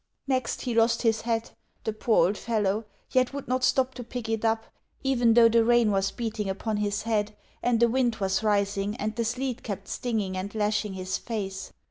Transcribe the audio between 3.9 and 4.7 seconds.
to pick it up,